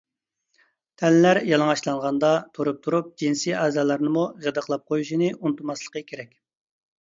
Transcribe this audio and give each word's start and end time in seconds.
تەنلەر 1.01 1.39
يالىڭاچلانغاندا 1.49 2.31
تۇرۇپ-تۇرۇپ 2.57 3.11
جىنسىي 3.25 3.57
ئەزالارنىمۇ 3.59 4.25
غىدىقلاپ 4.47 4.89
قويۇشنى 4.89 5.31
ئۇنتۇماسلىقى 5.37 6.05
كېرەك. 6.11 6.35